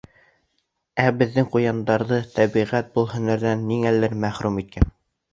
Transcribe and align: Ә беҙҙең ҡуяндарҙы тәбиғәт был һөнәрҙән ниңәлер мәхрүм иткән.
Ә 1.01 1.03
беҙҙең 1.17 1.49
ҡуяндарҙы 1.55 2.17
тәбиғәт 2.37 2.89
был 2.95 3.05
һөнәрҙән 3.11 3.61
ниңәлер 3.73 4.17
мәхрүм 4.25 4.57
иткән. 4.63 4.89